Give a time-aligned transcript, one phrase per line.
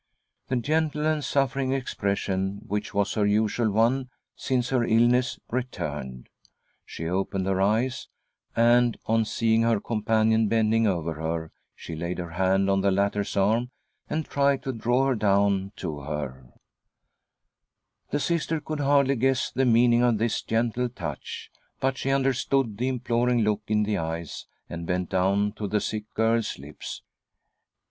[0.47, 6.27] The gentle and suffering expression, which was her usual one since her illness, returned.
[6.87, 8.07] She opened her eyes,
[8.55, 13.37] and, on seeing her companion bending over her, she laid her hand on the latter's
[13.37, 13.69] arm,
[14.09, 16.05] and tried to draw, her down to her.
[16.05, 16.09] ■&
[18.09, 18.17] THE STORM WITHIN.
[18.17, 21.95] THE SOUL 15 The Sister could hardly guess the meaning of this gentle touch, but
[21.99, 26.57] she understood the imploring look in the eyes, and bent down to the sick girl's
[26.57, 27.03] lips.